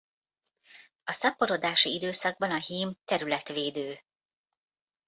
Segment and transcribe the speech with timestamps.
[1.03, 3.95] A szaporodási időszakban a hím területvédő.